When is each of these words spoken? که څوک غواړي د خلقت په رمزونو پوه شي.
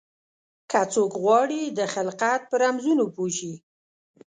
که 0.71 0.79
څوک 0.93 1.11
غواړي 1.23 1.61
د 1.67 1.79
خلقت 1.93 2.41
په 2.49 2.55
رمزونو 2.63 3.05
پوه 3.15 3.29
شي. 3.37 3.53